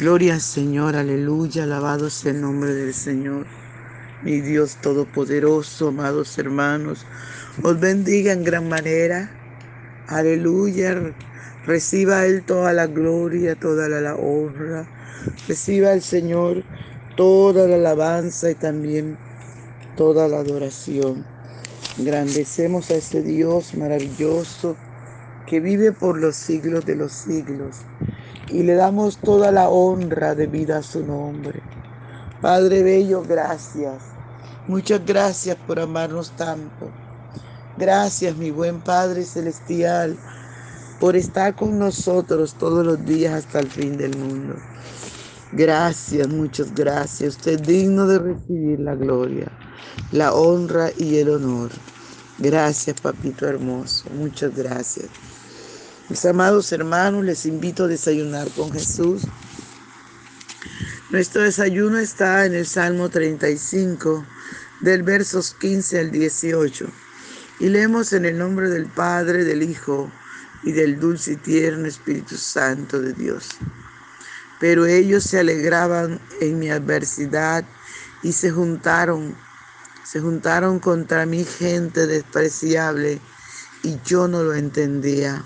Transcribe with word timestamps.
Gloria 0.00 0.32
al 0.32 0.40
Señor, 0.40 0.96
aleluya, 0.96 1.64
alabado 1.64 2.08
sea 2.08 2.32
el 2.32 2.40
nombre 2.40 2.72
del 2.72 2.94
Señor. 2.94 3.44
Mi 4.22 4.40
Dios 4.40 4.76
Todopoderoso, 4.80 5.88
amados 5.88 6.38
hermanos, 6.38 7.04
os 7.62 7.78
bendiga 7.78 8.32
en 8.32 8.42
gran 8.42 8.66
manera. 8.66 9.30
Aleluya, 10.08 11.12
reciba 11.66 12.24
Él 12.24 12.42
toda 12.44 12.72
la 12.72 12.86
gloria, 12.86 13.56
toda 13.56 13.90
la, 13.90 14.16
honra. 14.16 14.88
Reciba 15.46 15.92
el 15.92 16.00
Señor 16.00 16.64
toda 17.14 17.68
la 17.68 17.74
alabanza 17.74 18.50
y 18.50 18.54
también 18.54 19.18
toda 19.98 20.28
la 20.28 20.38
adoración. 20.38 21.26
Grandecemos 21.98 22.90
a 22.90 22.94
ese 22.94 23.20
Dios 23.20 23.74
maravilloso 23.74 24.78
que 25.46 25.60
vive 25.60 25.92
por 25.92 26.18
los 26.18 26.36
siglos 26.36 26.86
de 26.86 26.96
los 26.96 27.12
siglos 27.12 27.84
y 28.50 28.62
le 28.64 28.74
damos 28.74 29.20
toda 29.20 29.52
la 29.52 29.70
honra 29.70 30.34
debida 30.34 30.78
a 30.78 30.82
su 30.82 31.04
nombre. 31.04 31.68
Padre 32.40 32.82
Bello, 32.82 33.22
gracias. 33.22 34.18
Muchas 34.66 35.04
gracias 35.04 35.56
por 35.58 35.80
amarnos 35.80 36.34
tanto. 36.34 36.98
Gracias, 37.76 38.36
mi 38.36 38.50
buen 38.50 38.82
Padre 38.82 39.24
Celestial, 39.24 40.22
por 40.98 41.16
estar 41.16 41.54
con 41.54 41.78
nosotros 41.78 42.56
todos 42.56 42.84
los 42.84 43.04
días 43.04 43.34
hasta 43.34 43.60
el 43.60 43.70
fin 43.70 43.96
del 43.96 44.16
mundo. 44.16 44.64
Gracias, 45.50 46.28
muchas 46.28 46.74
gracias. 46.74 47.36
Usted 47.36 47.52
es 47.52 47.64
digno 47.66 48.06
de 48.06 48.18
recibir 48.18 48.80
la 48.80 48.94
gloria, 48.96 49.58
la 50.10 50.34
honra 50.34 50.90
y 50.96 51.18
el 51.18 51.30
honor. 51.30 51.72
Gracias, 52.36 52.96
papito 53.00 53.46
hermoso. 53.48 54.10
Muchas 54.10 54.54
gracias. 54.54 55.10
Mis 56.10 56.26
amados 56.26 56.72
hermanos, 56.72 57.24
les 57.24 57.46
invito 57.46 57.84
a 57.84 57.86
desayunar 57.86 58.50
con 58.56 58.72
Jesús. 58.72 59.22
Nuestro 61.10 61.42
desayuno 61.42 62.00
está 62.00 62.46
en 62.46 62.56
el 62.56 62.66
Salmo 62.66 63.08
35, 63.08 64.26
del 64.80 65.04
versos 65.04 65.54
15 65.60 66.00
al 66.00 66.10
18. 66.10 66.88
Y 67.60 67.68
leemos 67.68 68.12
en 68.12 68.24
el 68.24 68.36
nombre 68.36 68.68
del 68.70 68.86
Padre, 68.86 69.44
del 69.44 69.62
Hijo 69.62 70.10
y 70.64 70.72
del 70.72 70.98
dulce 70.98 71.34
y 71.34 71.36
tierno 71.36 71.86
Espíritu 71.86 72.36
Santo 72.36 73.00
de 73.00 73.12
Dios. 73.12 73.50
Pero 74.58 74.86
ellos 74.86 75.22
se 75.22 75.38
alegraban 75.38 76.20
en 76.40 76.58
mi 76.58 76.70
adversidad 76.70 77.64
y 78.24 78.32
se 78.32 78.50
juntaron, 78.50 79.36
se 80.02 80.18
juntaron 80.18 80.80
contra 80.80 81.24
mi 81.24 81.44
gente 81.44 82.08
despreciable 82.08 83.20
y 83.84 83.96
yo 84.04 84.26
no 84.26 84.42
lo 84.42 84.54
entendía 84.54 85.44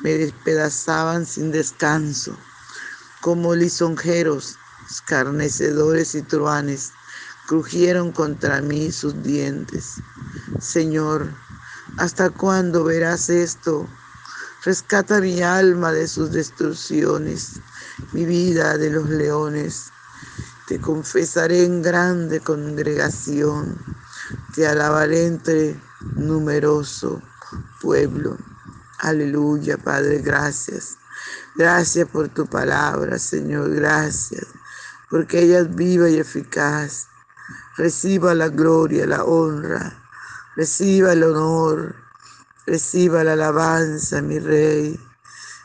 me 0.00 0.14
despedazaban 0.14 1.26
sin 1.26 1.50
descanso, 1.50 2.38
como 3.20 3.54
lisonjeros, 3.54 4.56
escarnecedores 4.86 6.14
y 6.14 6.22
truanes, 6.22 6.92
crujieron 7.48 8.12
contra 8.12 8.60
mí 8.60 8.92
sus 8.92 9.22
dientes. 9.22 10.00
Señor, 10.60 11.34
¿hasta 11.96 12.30
cuándo 12.30 12.84
verás 12.84 13.28
esto? 13.28 13.88
Rescata 14.64 15.20
mi 15.20 15.42
alma 15.42 15.92
de 15.92 16.06
sus 16.06 16.32
destrucciones, 16.32 17.60
mi 18.12 18.24
vida 18.24 18.76
de 18.76 18.90
los 18.90 19.08
leones. 19.08 19.90
Te 20.66 20.80
confesaré 20.80 21.64
en 21.64 21.80
grande 21.80 22.40
congregación, 22.40 23.78
te 24.54 24.66
alabaré 24.66 25.26
entre 25.26 25.80
numeroso 26.16 27.22
pueblo. 27.80 28.36
Aleluya, 28.98 29.78
Padre, 29.78 30.18
gracias. 30.18 30.96
Gracias 31.54 32.08
por 32.08 32.28
tu 32.28 32.46
palabra, 32.46 33.18
Señor, 33.18 33.70
gracias, 33.70 34.46
porque 35.08 35.42
ella 35.42 35.60
es 35.60 35.74
viva 35.74 36.08
y 36.08 36.18
eficaz. 36.18 37.06
Reciba 37.76 38.34
la 38.34 38.48
gloria, 38.48 39.06
la 39.06 39.24
honra, 39.24 40.02
reciba 40.56 41.12
el 41.12 41.22
honor, 41.22 41.94
reciba 42.66 43.22
la 43.22 43.34
alabanza, 43.34 44.20
mi 44.20 44.40
Rey, 44.40 45.00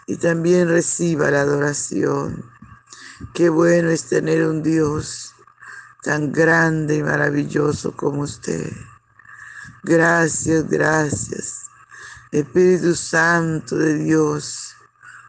y 0.05 0.17
también 0.17 0.67
reciba 0.67 1.31
la 1.31 1.41
adoración. 1.41 2.45
Qué 3.33 3.50
bueno 3.50 3.89
es 3.89 4.03
tener 4.03 4.45
un 4.45 4.61
Dios 4.61 5.33
tan 6.03 6.31
grande 6.31 6.97
y 6.97 7.03
maravilloso 7.03 7.95
como 7.95 8.21
usted. 8.21 8.71
Gracias, 9.83 10.67
gracias. 10.67 11.62
Espíritu 12.33 12.95
Santo 12.95 13.77
de 13.77 13.94
Dios, 13.94 14.75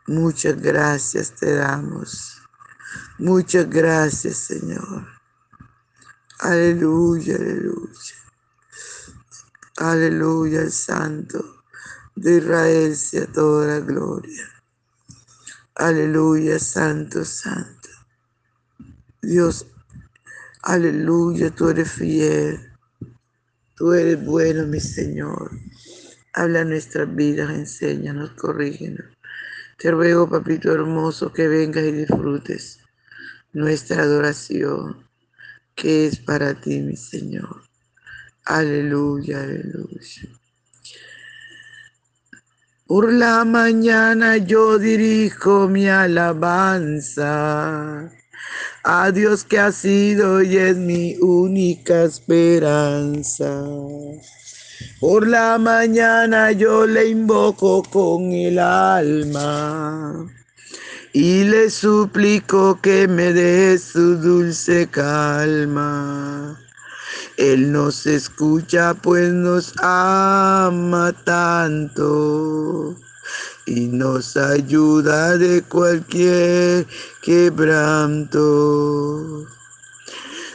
muchas 0.06 0.58
gracias 0.58 1.32
te 1.32 1.54
damos. 1.54 2.40
Muchas 3.18 3.68
gracias, 3.68 4.38
Señor. 4.38 5.06
Aleluya, 6.38 7.36
aleluya. 7.36 8.16
Aleluya, 9.76 10.62
el 10.62 10.72
Santo 10.72 11.62
de 12.16 12.38
Israel 12.38 12.96
sea 12.96 13.26
toda 13.26 13.66
la 13.66 13.80
gloria. 13.80 14.48
Aleluya, 15.74 16.58
Santo, 16.58 17.22
Santo. 17.26 17.90
Dios, 19.20 19.66
aleluya, 20.62 21.54
tú 21.54 21.68
eres 21.68 21.92
fiel. 21.92 22.72
Tú 23.76 23.92
eres 23.92 24.24
bueno, 24.24 24.66
mi 24.66 24.80
Señor. 24.80 25.50
Habla 26.36 26.64
nuestras 26.64 27.14
vidas, 27.14 27.50
enséñanos, 27.50 28.32
corrígenos. 28.32 29.06
Te 29.78 29.92
ruego, 29.92 30.28
papito 30.28 30.72
hermoso, 30.72 31.32
que 31.32 31.46
vengas 31.46 31.84
y 31.84 31.92
disfrutes 31.92 32.80
nuestra 33.52 34.02
adoración, 34.02 35.08
que 35.76 36.06
es 36.06 36.18
para 36.18 36.60
ti, 36.60 36.80
mi 36.80 36.96
Señor. 36.96 37.62
Aleluya, 38.46 39.42
aleluya. 39.42 40.28
Por 42.84 43.12
la 43.12 43.44
mañana 43.44 44.36
yo 44.36 44.78
dirijo 44.78 45.68
mi 45.68 45.88
alabanza 45.88 47.30
a 48.82 49.10
Dios 49.12 49.44
que 49.44 49.58
ha 49.60 49.70
sido 49.72 50.42
y 50.42 50.58
es 50.58 50.76
mi 50.76 51.16
única 51.20 52.02
esperanza. 52.04 53.64
Por 55.00 55.26
la 55.28 55.58
mañana 55.58 56.52
yo 56.52 56.86
le 56.86 57.08
invoco 57.08 57.82
con 57.82 58.32
el 58.32 58.58
alma 58.58 60.26
y 61.12 61.44
le 61.44 61.70
suplico 61.70 62.80
que 62.80 63.06
me 63.06 63.32
dé 63.32 63.78
su 63.78 64.16
dulce 64.16 64.88
calma. 64.90 66.58
Él 67.36 67.70
nos 67.70 68.06
escucha 68.06 68.94
pues 68.94 69.32
nos 69.32 69.72
ama 69.78 71.12
tanto 71.24 72.96
y 73.66 73.86
nos 73.86 74.36
ayuda 74.36 75.36
de 75.38 75.62
cualquier 75.62 76.86
quebranto 77.22 78.44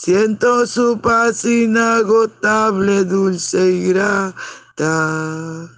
Siento 0.00 0.64
su 0.64 1.00
paz 1.00 1.44
inagotable, 1.44 3.04
dulce 3.04 3.68
y 3.68 3.88
grata, 3.88 5.68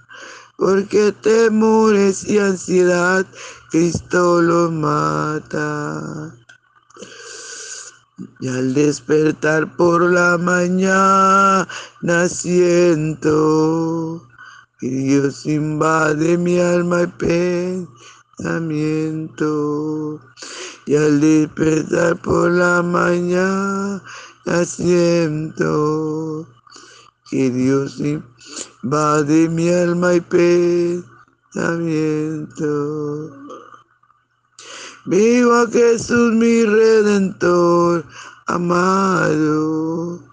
porque 0.57 1.11
temores 1.11 2.23
y 2.25 2.37
ansiedad 2.37 3.25
Cristo 3.71 4.39
lo 4.39 4.69
mata. 4.69 6.35
Y 8.41 8.47
al 8.47 8.75
despertar 8.75 9.75
por 9.75 10.03
la 10.03 10.37
mañana 10.37 11.65
siento 12.29 14.21
que 14.79 14.87
Dios 14.87 15.47
invade 15.47 16.37
mi 16.37 16.59
alma 16.59 17.01
y 17.01 17.07
pensamiento 18.37 20.21
y 20.91 20.95
al 20.97 21.21
despertar 21.21 22.21
por 22.21 22.51
la 22.51 22.83
mañana 22.83 24.03
siento 24.65 26.45
que 27.29 27.49
Dios 27.49 27.97
invade 28.01 29.47
mi 29.47 29.69
alma 29.69 30.15
y 30.15 30.19
pensamiento. 31.53 31.61
Vivo 35.05 35.53
a 35.53 35.67
Jesús 35.67 36.33
mi 36.33 36.65
redentor, 36.65 38.03
amado. 38.47 40.30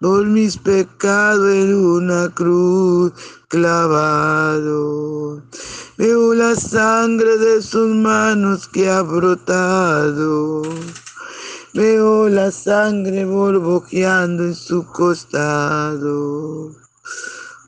Por 0.00 0.26
mis 0.26 0.56
pecados 0.58 1.54
en 1.54 1.74
una 1.74 2.28
cruz 2.34 3.12
clavado. 3.48 5.42
Veo 5.96 6.34
la 6.34 6.56
sangre 6.56 7.38
de 7.38 7.62
sus 7.62 7.94
manos 7.94 8.66
que 8.66 8.90
ha 8.90 9.02
brotado. 9.02 10.62
Veo 11.72 12.28
la 12.28 12.50
sangre 12.50 13.24
borbojeando 13.24 14.44
en 14.44 14.54
su 14.56 14.84
costado. 14.86 16.74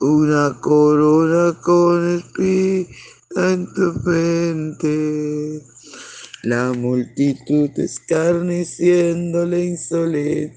Una 0.01 0.59
corona 0.61 1.57
con 1.63 2.17
espina 2.17 2.89
en 3.37 3.73
tu 3.73 3.93
frente. 4.01 5.63
La 6.43 6.73
multitud 6.73 7.71
escarneciéndole 7.77 9.65
insolente. 9.67 10.57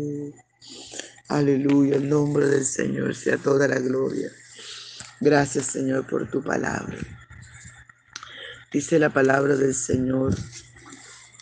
Aleluya, 1.31 1.95
el 1.95 2.09
nombre 2.09 2.45
del 2.45 2.65
Señor 2.65 3.15
sea 3.15 3.37
toda 3.37 3.65
la 3.65 3.79
gloria. 3.79 4.29
Gracias 5.21 5.67
Señor 5.67 6.05
por 6.05 6.29
tu 6.29 6.43
palabra. 6.43 6.97
Dice 8.73 8.99
la 8.99 9.13
palabra 9.13 9.55
del 9.55 9.73
Señor 9.73 10.35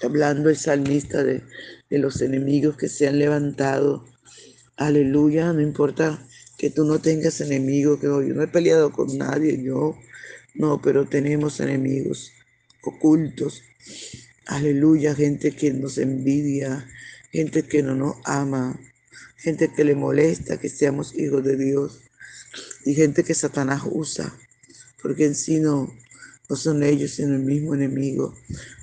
hablando 0.03 0.51
el 0.51 0.57
salmista 0.57 1.23
de, 1.23 1.41
los 1.89 2.21
enemigos 2.21 2.77
que 2.77 2.87
se 2.87 3.07
han 3.07 3.17
levantado. 3.17 4.05
Aleluya, 4.77 5.53
no 5.53 5.61
importa 5.61 6.23
que 6.59 6.69
tú 6.69 6.85
no 6.85 6.99
tengas 6.99 7.41
enemigos, 7.41 7.99
que 7.99 8.05
yo 8.05 8.21
no 8.21 8.43
he 8.43 8.47
peleado 8.47 8.91
con 8.91 9.17
nadie, 9.17 9.59
yo 9.59 9.97
no, 10.53 10.79
pero 10.83 11.05
tenemos 11.05 11.59
enemigos 11.61 12.31
ocultos. 12.83 13.63
Aleluya, 14.45 15.15
gente 15.15 15.55
que 15.55 15.73
nos 15.73 15.97
envidia, 15.97 16.87
gente 17.31 17.63
que 17.63 17.81
no 17.81 17.95
nos 17.95 18.17
ama, 18.23 18.79
gente 19.39 19.71
que 19.73 19.83
le 19.83 19.95
molesta 19.95 20.59
que 20.59 20.69
seamos 20.69 21.15
hijos 21.15 21.43
de 21.43 21.55
Dios 21.55 22.01
y 22.85 22.93
gente 22.93 23.23
que 23.23 23.33
Satanás 23.33 23.83
usa, 23.85 24.33
porque 25.01 25.25
en 25.25 25.35
sí 25.35 25.59
no, 25.59 25.93
no 26.49 26.55
son 26.55 26.83
ellos, 26.83 27.11
sino 27.11 27.35
el 27.35 27.43
mismo 27.43 27.75
enemigo. 27.75 28.35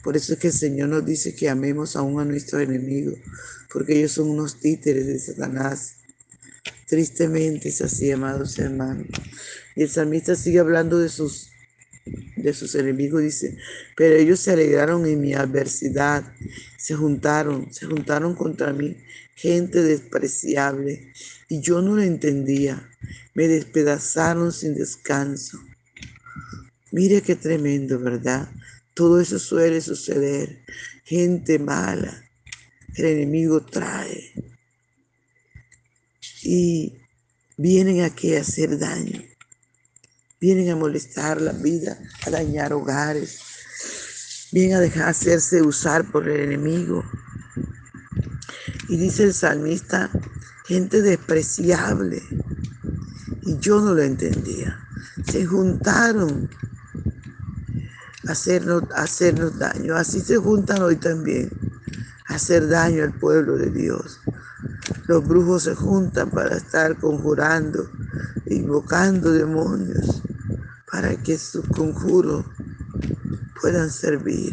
Por 0.03 0.17
eso 0.17 0.33
es 0.33 0.39
que 0.39 0.49
el 0.49 0.53
Señor 0.53 0.89
nos 0.89 1.05
dice 1.05 1.35
que 1.35 1.49
amemos 1.49 1.97
aún 1.97 2.21
a 2.21 2.25
nuestros 2.25 2.63
enemigos, 2.63 3.19
porque 3.73 3.99
ellos 3.99 4.13
son 4.13 4.31
unos 4.31 4.61
títeres 4.61 5.07
de 5.07 5.19
Satanás. 5.19 5.97
Tristemente 6.87 7.69
es 7.69 7.83
así, 7.83 8.11
amados 8.11 8.59
hermanos. 8.59 9.09
Y 9.75 9.83
el 9.83 9.91
salmista 9.91 10.37
sigue 10.37 10.61
hablando 10.61 10.99
de 10.99 11.09
sus, 11.09 11.51
de 12.37 12.55
sus 12.55 12.75
enemigos, 12.77 13.23
dice, 13.23 13.59
pero 13.97 14.15
ellos 14.15 14.41
se 14.41 14.53
alegraron 14.53 15.05
en 15.07 15.21
mi 15.21 15.35
adversidad, 15.35 16.25
se 16.87 16.95
juntaron, 16.95 17.73
se 17.73 17.85
juntaron 17.87 18.37
contra 18.37 18.73
mí, 18.73 18.97
gente 19.35 19.83
despreciable, 19.83 21.13
y 21.49 21.61
yo 21.61 21.83
no 21.83 21.97
lo 21.97 22.03
entendía, 22.03 22.89
me 23.35 23.49
despedazaron 23.49 24.53
sin 24.53 24.77
descanso. 24.77 25.59
Mire 26.93 27.23
qué 27.23 27.35
tremendo, 27.35 27.99
¿verdad? 27.99 28.49
Todo 28.95 29.21
eso 29.21 29.41
suele 29.41 29.81
suceder. 29.81 30.63
Gente 31.03 31.59
mala, 31.59 32.25
el 32.95 33.05
enemigo 33.05 33.67
trae. 33.67 34.33
Y 36.45 36.99
vienen 37.57 38.03
aquí 38.03 38.37
a 38.37 38.43
hacer 38.43 38.79
daño. 38.79 39.25
Vienen 40.41 40.71
a 40.71 40.77
molestar 40.77 41.41
la 41.41 41.51
vida, 41.51 41.99
a 42.25 42.31
dañar 42.31 42.73
hogares. 42.73 43.56
Vienen 44.57 44.79
a 44.79 44.81
dejar 44.81 45.11
hacerse 45.11 45.61
usar 45.61 46.11
por 46.11 46.27
el 46.27 46.41
enemigo. 46.41 47.05
Y 48.89 48.97
dice 48.97 49.25
el 49.25 49.35
salmista, 49.35 50.09
gente 50.65 51.03
despreciable. 51.03 52.23
Y 53.43 53.59
yo 53.59 53.83
no 53.83 53.93
lo 53.93 54.01
entendía. 54.01 54.81
Se 55.27 55.45
juntaron 55.45 56.49
hacernos, 58.27 58.85
hacernos 58.95 59.59
daño. 59.59 59.95
Así 59.95 60.21
se 60.21 60.39
juntan 60.39 60.81
hoy 60.81 60.97
también, 60.97 61.51
hacer 62.29 62.67
daño 62.67 63.05
al 63.05 63.13
pueblo 63.13 63.59
de 63.59 63.71
Dios. 63.71 64.23
Los 65.07 65.23
brujos 65.29 65.65
se 65.65 65.75
juntan 65.75 66.31
para 66.31 66.57
estar 66.57 66.97
conjurando, 66.97 67.91
invocando 68.47 69.33
demonios, 69.33 70.23
para 70.91 71.15
que 71.15 71.37
sus 71.37 71.67
conjuros 71.67 72.47
puedan 73.61 73.91
servir. 73.91 74.53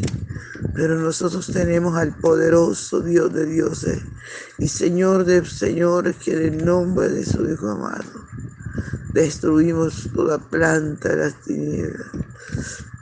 Pero 0.74 0.98
nosotros 0.98 1.46
tenemos 1.52 1.96
al 1.96 2.16
poderoso 2.16 3.00
Dios 3.00 3.32
de 3.32 3.46
dioses 3.46 4.02
y 4.58 4.68
Señor 4.68 5.24
de 5.24 5.44
señores 5.44 6.16
que 6.16 6.32
en 6.32 6.54
el 6.54 6.64
nombre 6.64 7.08
de 7.08 7.24
su 7.24 7.48
Hijo 7.48 7.68
amado 7.68 8.24
destruimos 9.12 10.08
toda 10.12 10.38
planta 10.38 11.10
de 11.10 11.16
las 11.16 11.40
tinieblas, 11.42 12.10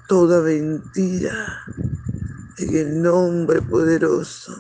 toda 0.09 0.43
mentira 0.43 1.63
en 2.59 2.77
el 2.77 3.03
nombre 3.03 3.63
poderoso 3.63 4.55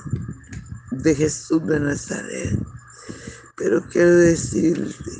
de 0.91 1.15
Jesús 1.15 1.67
de 1.67 1.81
Nazaret. 1.81 2.59
Pero 3.57 3.83
quiero 3.89 4.17
decirte 4.17 5.11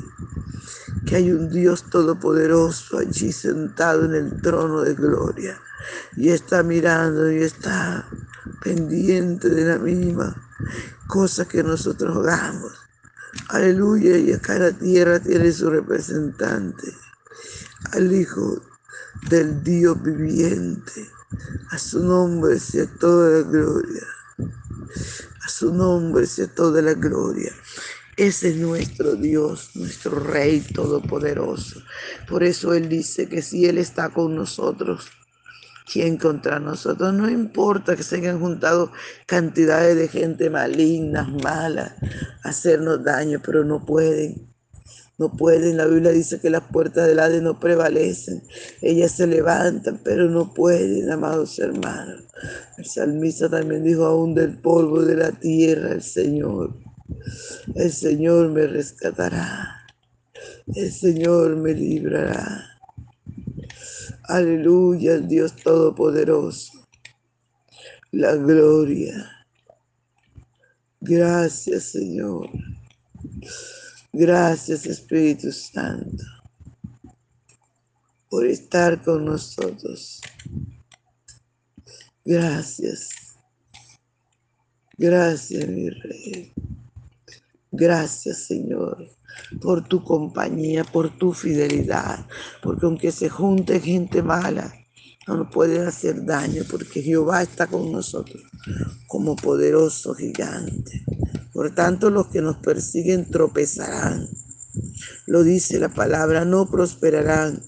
que 1.05 1.17
hay 1.17 1.31
un 1.31 1.49
Dios 1.49 1.83
todopoderoso 1.89 2.97
allí 2.97 3.31
sentado 3.31 4.05
en 4.05 4.15
el 4.15 4.41
trono 4.41 4.81
de 4.81 4.95
gloria 4.95 5.61
y 6.15 6.29
está 6.29 6.63
mirando 6.63 7.31
y 7.31 7.43
está 7.43 8.07
pendiente 8.61 9.49
de 9.49 9.65
la 9.65 9.77
misma 9.77 10.35
cosa 11.07 11.47
que 11.47 11.63
nosotros 11.63 12.17
hagamos. 12.17 12.73
Aleluya, 13.49 14.17
y 14.17 14.31
acá 14.31 14.59
la 14.59 14.71
tierra 14.71 15.19
tiene 15.19 15.51
su 15.51 15.69
representante, 15.69 16.93
al 17.91 18.13
Hijo 18.13 18.61
del 19.29 19.63
Dios 19.63 20.01
viviente. 20.01 21.09
A 21.71 21.77
su 21.79 22.03
nombre 22.03 22.59
sea 22.59 22.85
toda 22.99 23.41
la 23.41 23.49
gloria. 23.49 24.03
A 25.43 25.49
su 25.49 25.73
nombre 25.73 26.27
sea 26.27 26.47
toda 26.47 26.81
la 26.81 26.93
gloria. 26.93 27.51
Ese 28.15 28.49
es 28.49 28.57
nuestro 28.57 29.15
Dios, 29.15 29.71
nuestro 29.73 30.19
Rey 30.19 30.61
Todopoderoso. 30.61 31.81
Por 32.29 32.43
eso 32.43 32.73
Él 32.73 32.87
dice 32.87 33.27
que 33.27 33.41
si 33.41 33.65
Él 33.65 33.79
está 33.79 34.09
con 34.09 34.35
nosotros, 34.35 35.09
¿quién 35.91 36.17
contra 36.17 36.59
nosotros? 36.59 37.13
No 37.13 37.29
importa 37.29 37.95
que 37.95 38.03
se 38.03 38.17
hayan 38.17 38.39
juntado 38.39 38.91
cantidades 39.25 39.95
de 39.95 40.07
gente 40.07 40.49
maligna, 40.49 41.23
mala, 41.43 41.95
hacernos 42.43 43.03
daño, 43.03 43.41
pero 43.43 43.63
no 43.63 43.85
pueden 43.85 44.53
no 45.17 45.31
pueden. 45.31 45.77
La 45.77 45.85
Biblia 45.85 46.11
dice 46.11 46.39
que 46.39 46.49
las 46.49 46.63
puertas 46.63 47.07
del 47.07 47.19
Hades 47.19 47.41
no 47.41 47.59
prevalecen. 47.59 48.43
Ellas 48.81 49.11
se 49.11 49.27
levantan, 49.27 49.99
pero 50.03 50.29
no 50.29 50.53
pueden, 50.53 51.11
amados 51.11 51.59
hermanos. 51.59 52.23
El 52.77 52.85
salmista 52.85 53.49
también 53.49 53.83
dijo, 53.83 54.05
aún 54.05 54.33
del 54.35 54.57
polvo 54.57 55.01
de 55.03 55.15
la 55.15 55.31
tierra, 55.31 55.91
el 55.91 56.03
Señor. 56.03 56.75
El 57.75 57.91
Señor 57.91 58.49
me 58.49 58.67
rescatará. 58.67 59.85
El 60.73 60.91
Señor 60.91 61.55
me 61.57 61.73
librará. 61.73 62.72
Aleluya, 64.23 65.15
el 65.15 65.27
Dios 65.27 65.55
Todopoderoso. 65.55 66.87
La 68.11 68.35
gloria. 68.35 69.47
Gracias, 71.01 71.83
Señor. 71.91 72.49
Gracias 74.13 74.85
Espíritu 74.85 75.51
Santo 75.51 76.23
por 78.29 78.45
estar 78.45 79.03
con 79.03 79.25
nosotros. 79.25 80.21
Gracias. 82.23 83.09
Gracias, 84.97 85.67
mi 85.67 85.89
Rey. 85.89 86.53
Gracias, 87.71 88.45
Señor, 88.45 89.09
por 89.61 89.87
tu 89.87 90.03
compañía, 90.03 90.83
por 90.83 91.09
tu 91.17 91.33
fidelidad, 91.33 92.25
porque 92.61 92.85
aunque 92.85 93.11
se 93.11 93.29
junte 93.29 93.79
gente 93.79 94.21
mala, 94.21 94.73
no 95.27 95.37
nos 95.37 95.51
pueden 95.51 95.87
hacer 95.87 96.25
daño 96.25 96.63
porque 96.69 97.01
Jehová 97.01 97.43
está 97.43 97.67
con 97.67 97.91
nosotros 97.91 98.41
como 99.07 99.35
poderoso 99.35 100.13
gigante. 100.13 101.03
Por 101.53 101.73
tanto, 101.73 102.09
los 102.09 102.27
que 102.27 102.41
nos 102.41 102.57
persiguen 102.57 103.29
tropezarán. 103.29 104.27
Lo 105.27 105.43
dice 105.43 105.79
la 105.79 105.89
palabra, 105.89 106.45
no 106.45 106.69
prosperarán, 106.69 107.61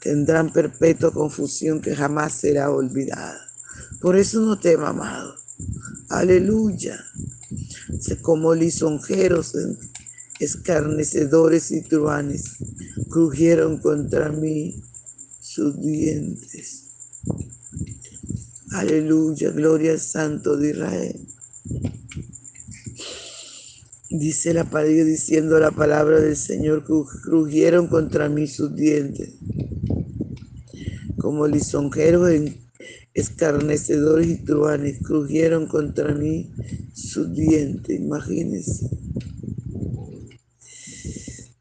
tendrán 0.00 0.52
perpetua 0.52 1.10
confusión 1.12 1.80
que 1.80 1.96
jamás 1.96 2.34
será 2.34 2.70
olvidada. 2.70 3.40
Por 4.00 4.16
eso 4.16 4.40
no 4.40 4.58
tema, 4.58 4.90
amado. 4.90 5.34
Aleluya. 6.10 7.02
Como 8.22 8.54
lisonjeros, 8.54 9.54
escarnecedores 10.40 11.70
y 11.70 11.82
truanes, 11.82 12.56
crujieron 13.10 13.78
contra 13.78 14.32
mí 14.32 14.82
sus 15.40 15.80
dientes. 15.80 16.86
Aleluya, 18.72 19.50
gloria 19.50 19.92
al 19.92 20.00
Santo 20.00 20.56
de 20.56 20.70
Israel. 20.70 21.26
Dice 24.08 24.54
la 24.54 24.64
palabra, 24.64 25.04
diciendo 25.04 25.60
la 25.60 25.70
palabra 25.70 26.20
del 26.20 26.36
Señor, 26.36 26.84
crujieron 26.84 27.86
contra 27.86 28.28
mí 28.28 28.46
sus 28.48 28.74
dientes, 28.74 29.34
como 31.18 31.46
lisonjeros 31.46 32.30
escarnecedores 33.14 34.26
y 34.28 34.36
truanes, 34.36 34.98
crujieron 35.02 35.66
contra 35.66 36.14
mí 36.14 36.50
sus 36.94 37.32
dientes, 37.32 38.00
imagínense. 38.00 38.88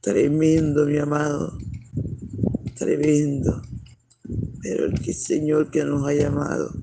Tremendo, 0.10 0.88
mi 0.88 0.98
amado, 0.98 1.56
tremendo. 2.76 3.62
Pero 4.60 4.86
el 4.86 5.00
que 5.00 5.14
Señor 5.14 5.70
que 5.70 5.86
nos 5.86 6.04
ha 6.08 6.16
llamado 6.16 6.82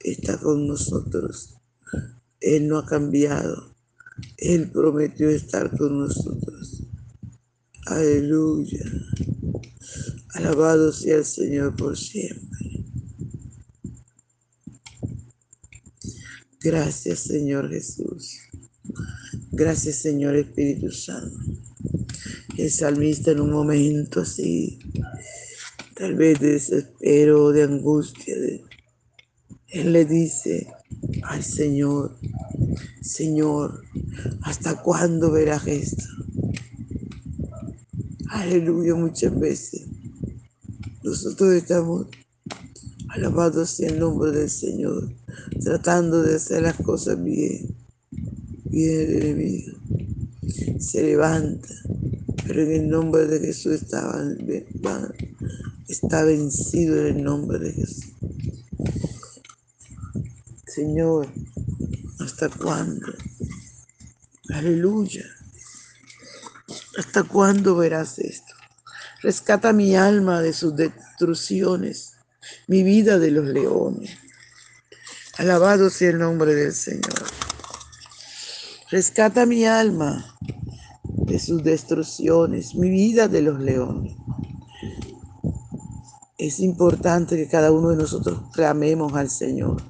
está 0.00 0.38
con 0.38 0.66
nosotros. 0.66 1.58
Él 2.40 2.66
no 2.66 2.78
ha 2.78 2.86
cambiado. 2.86 3.76
Él 4.38 4.70
prometió 4.70 5.28
estar 5.28 5.76
con 5.76 5.98
nosotros. 5.98 6.84
Aleluya. 7.84 8.82
Alabado 10.32 10.90
sea 10.90 11.18
el 11.18 11.26
Señor 11.26 11.76
por 11.76 11.98
siempre. 11.98 12.86
Gracias 16.60 17.18
Señor 17.18 17.68
Jesús. 17.68 18.38
Gracias 19.52 19.96
Señor 19.96 20.34
Espíritu 20.34 20.90
Santo. 20.90 21.67
El 22.58 22.72
salmista 22.72 23.30
en 23.30 23.38
un 23.40 23.52
momento 23.52 24.22
así, 24.22 24.80
tal 25.94 26.16
vez 26.16 26.40
de 26.40 26.54
desespero, 26.54 27.52
de 27.52 27.62
angustia, 27.62 28.34
él 29.68 29.92
le 29.92 30.04
dice 30.04 30.66
al 31.22 31.44
Señor, 31.44 32.18
Señor, 33.00 33.84
¿hasta 34.42 34.82
cuándo 34.82 35.30
verás 35.30 35.68
esto? 35.68 36.02
Aleluya, 38.30 38.96
muchas 38.96 39.38
veces 39.38 39.86
nosotros 41.04 41.54
estamos 41.54 42.08
alabados 43.10 43.78
en 43.78 43.90
el 43.90 44.00
nombre 44.00 44.32
del 44.32 44.50
Señor, 44.50 45.14
tratando 45.62 46.22
de 46.22 46.34
hacer 46.34 46.62
las 46.62 46.76
cosas 46.78 47.22
bien. 47.22 47.76
Viene 48.64 49.02
el 49.04 49.22
enemigo, 49.22 49.78
se 50.80 51.04
levanta, 51.04 51.68
pero 52.48 52.62
en 52.62 52.72
el 52.72 52.88
nombre 52.88 53.26
de 53.26 53.40
Jesús 53.40 53.74
está, 55.86 56.24
vencido 56.24 57.06
en 57.06 57.18
el 57.18 57.22
nombre 57.22 57.58
de 57.58 57.74
Jesús. 57.74 58.06
Señor, 60.66 61.30
¿hasta 62.20 62.48
cuándo? 62.48 63.12
Aleluya. 64.48 65.26
¿Hasta 66.96 67.22
cuándo 67.24 67.76
verás 67.76 68.18
esto? 68.18 68.54
Rescata 69.20 69.74
mi 69.74 69.94
alma 69.94 70.40
de 70.40 70.54
sus 70.54 70.74
destrucciones, 70.74 72.14
mi 72.66 72.82
vida 72.82 73.18
de 73.18 73.30
los 73.30 73.44
leones. 73.44 74.16
Alabado 75.36 75.90
sea 75.90 76.08
el 76.10 76.18
nombre 76.18 76.54
del 76.54 76.72
Señor. 76.72 77.26
Rescata 78.90 79.44
mi 79.44 79.66
alma 79.66 80.37
sus 81.38 81.62
destrucciones, 81.62 82.74
mi 82.74 82.90
vida 82.90 83.28
de 83.28 83.42
los 83.42 83.60
leones. 83.60 84.16
Es 86.36 86.60
importante 86.60 87.36
que 87.36 87.48
cada 87.48 87.72
uno 87.72 87.90
de 87.90 87.96
nosotros 87.96 88.42
clamemos 88.52 89.12
al 89.14 89.28
Señor. 89.28 89.82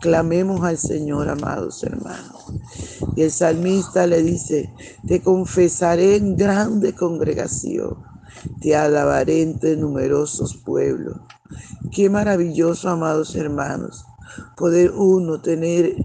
Clamemos 0.00 0.62
al 0.62 0.78
Señor, 0.78 1.28
amados 1.28 1.82
hermanos. 1.82 2.52
Y 3.16 3.22
el 3.22 3.30
salmista 3.30 4.06
le 4.06 4.22
dice, 4.22 4.72
te 5.06 5.20
confesaré 5.20 6.16
en 6.16 6.36
grande 6.36 6.94
congregación, 6.94 7.98
te 8.60 8.76
alabaré 8.76 9.42
entre 9.42 9.76
numerosos 9.76 10.56
pueblos. 10.56 11.16
Qué 11.90 12.08
maravilloso, 12.08 12.88
amados 12.88 13.34
hermanos, 13.34 14.04
poder 14.56 14.92
uno 14.92 15.40
tener 15.40 15.96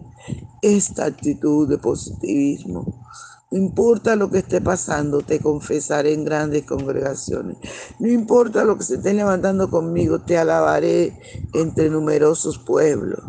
esta 0.61 1.05
actitud 1.05 1.69
de 1.69 1.77
positivismo. 1.77 3.05
No 3.53 3.59
importa 3.59 4.15
lo 4.15 4.31
que 4.31 4.39
esté 4.39 4.61
pasando, 4.61 5.21
te 5.21 5.39
confesaré 5.39 6.11
en 6.11 6.25
grandes 6.25 6.63
congregaciones. 6.63 7.57
No 7.99 8.07
importa 8.07 8.63
lo 8.63 8.79
que 8.79 8.83
se 8.83 8.95
esté 8.95 9.13
levantando 9.13 9.69
conmigo, 9.69 10.21
te 10.21 10.39
alabaré 10.39 11.19
entre 11.53 11.91
numerosos 11.91 12.57
pueblos. 12.57 13.19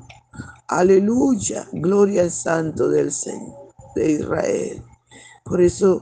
Aleluya, 0.66 1.68
gloria 1.72 2.22
al 2.22 2.30
Santo 2.30 2.88
del 2.88 3.12
Señor 3.12 3.68
de 3.94 4.12
Israel. 4.12 4.82
Por 5.44 5.60
eso 5.60 6.00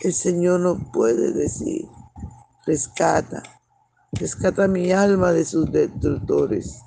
el 0.00 0.12
Señor 0.12 0.60
no 0.60 0.92
puede 0.92 1.32
decir, 1.32 1.88
rescata, 2.66 3.42
rescata 4.12 4.68
mi 4.68 4.92
alma 4.92 5.32
de 5.32 5.46
sus 5.46 5.72
destructores, 5.72 6.82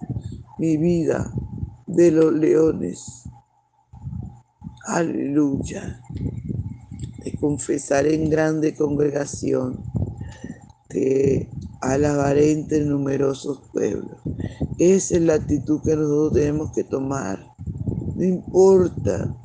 mi 0.60 0.78
vida 0.78 1.34
de 1.88 2.12
los 2.12 2.32
leones. 2.32 3.24
Aleluya. 4.86 6.00
Te 7.26 7.36
confesaré 7.38 8.14
en 8.14 8.30
grande 8.30 8.76
congregación, 8.76 9.84
te 10.88 11.50
alabaré 11.82 12.52
entre 12.52 12.86
numerosos 12.86 13.64
pueblos. 13.74 14.20
Esa 14.78 15.16
es 15.16 15.22
la 15.24 15.34
actitud 15.34 15.82
que 15.82 15.96
nosotros 15.96 16.34
tenemos 16.34 16.72
que 16.72 16.84
tomar. 16.84 17.44
No 18.16 18.24
importa, 18.24 19.36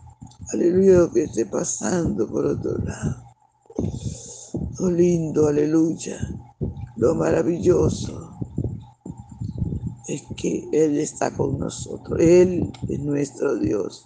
aleluya, 0.52 0.98
lo 0.98 1.10
que 1.10 1.22
esté 1.22 1.46
pasando 1.46 2.28
por 2.28 2.44
otro 2.44 2.76
lado. 2.84 3.24
Lo 4.78 4.90
lindo, 4.90 5.48
aleluya, 5.48 6.18
lo 6.96 7.14
maravilloso 7.14 8.19
es 10.10 10.22
que 10.36 10.68
Él 10.72 10.98
está 10.98 11.30
con 11.30 11.58
nosotros. 11.58 12.18
Él 12.20 12.72
es 12.88 13.00
nuestro 13.00 13.56
Dios. 13.56 14.04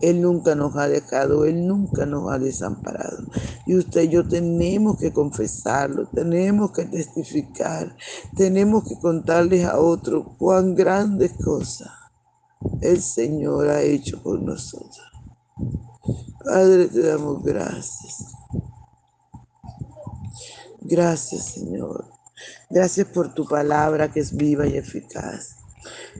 Él 0.00 0.20
nunca 0.20 0.54
nos 0.54 0.76
ha 0.76 0.88
dejado, 0.88 1.44
Él 1.44 1.66
nunca 1.66 2.06
nos 2.06 2.30
ha 2.32 2.38
desamparado. 2.38 3.24
Y 3.66 3.76
usted 3.76 4.02
y 4.02 4.08
yo 4.08 4.26
tenemos 4.26 4.98
que 4.98 5.12
confesarlo, 5.12 6.08
tenemos 6.08 6.72
que 6.72 6.84
testificar, 6.84 7.96
tenemos 8.36 8.84
que 8.84 8.98
contarles 8.98 9.64
a 9.64 9.78
otros 9.78 10.26
cuán 10.38 10.74
grandes 10.74 11.32
cosas 11.32 11.90
el 12.80 13.00
Señor 13.00 13.68
ha 13.68 13.82
hecho 13.82 14.22
por 14.22 14.40
nosotros. 14.40 15.02
Padre, 16.44 16.88
te 16.88 17.02
damos 17.02 17.42
gracias. 17.42 18.34
Gracias, 20.80 21.44
Señor. 21.46 22.10
Gracias 22.70 23.06
por 23.08 23.34
tu 23.34 23.46
palabra 23.46 24.10
que 24.10 24.20
es 24.20 24.34
viva 24.36 24.66
y 24.66 24.76
eficaz. 24.76 25.56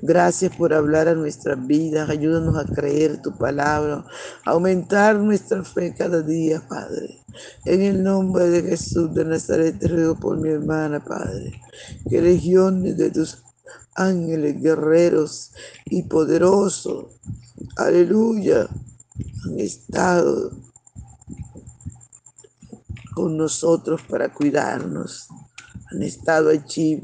Gracias 0.02 0.54
por 0.56 0.74
hablar 0.74 1.08
a 1.08 1.14
nuestras 1.14 1.66
vidas. 1.66 2.10
Ayúdanos 2.10 2.56
a 2.56 2.64
creer 2.64 3.22
tu 3.22 3.36
palabra, 3.36 4.04
aumentar 4.44 5.16
nuestra 5.16 5.64
fe 5.64 5.94
cada 5.96 6.20
día, 6.20 6.62
Padre. 6.68 7.24
En 7.64 7.82
el 7.82 8.02
nombre 8.02 8.48
de 8.48 8.62
Jesús 8.62 9.14
de 9.14 9.24
Nazaret, 9.24 9.78
te 9.78 9.88
ruego 9.88 10.18
por 10.18 10.38
mi 10.38 10.50
hermana, 10.50 11.02
Padre. 11.02 11.60
Que 12.08 12.20
legiones 12.20 12.96
de 12.96 13.10
tus 13.10 13.42
ángeles, 13.94 14.60
guerreros 14.60 15.52
y 15.86 16.02
poderosos, 16.02 17.06
aleluya, 17.76 18.68
han 19.44 19.58
estado 19.58 20.50
con 23.14 23.36
nosotros 23.36 24.02
para 24.08 24.32
cuidarnos 24.32 25.28
han 25.90 26.02
estado 26.02 26.50
allí, 26.50 27.02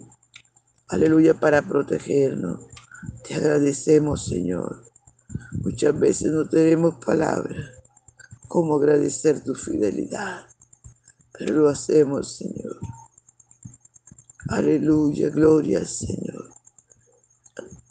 aleluya, 0.88 1.34
para 1.34 1.62
protegernos. 1.62 2.60
Te 3.26 3.34
agradecemos, 3.34 4.26
Señor. 4.26 4.84
Muchas 5.62 5.98
veces 5.98 6.32
no 6.32 6.48
tenemos 6.48 6.96
palabras 7.04 7.70
como 8.48 8.76
agradecer 8.76 9.44
tu 9.44 9.54
fidelidad, 9.54 10.46
pero 11.32 11.54
lo 11.54 11.68
hacemos, 11.68 12.36
Señor. 12.36 12.78
Aleluya, 14.50 15.30
gloria 15.30 15.84
Señor. 15.84 16.50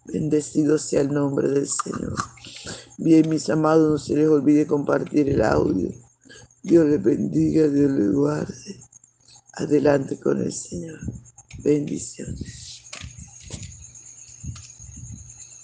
Bendecido 0.04 0.78
sea 0.78 1.02
el 1.02 1.14
nombre 1.14 1.48
del 1.48 1.68
Señor. 1.70 2.16
Bien, 2.98 3.30
mis 3.30 3.50
amados, 3.50 3.90
no 3.90 3.98
se 3.98 4.16
les 4.18 4.28
olvide 4.28 4.68
compartir 4.68 5.30
el 5.30 5.42
audio. 5.42 5.90
Dios 6.62 6.86
les 6.86 7.02
bendiga, 7.02 7.66
Dios 7.70 7.92
les 7.92 8.12
guarde. 8.12 8.89
Adelante 9.60 10.18
con 10.18 10.42
el 10.42 10.54
Señor. 10.54 11.00
Bendiciones. 11.62 12.69